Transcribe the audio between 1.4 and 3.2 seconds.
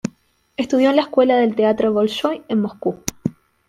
Teatro Bolshói en Moscú.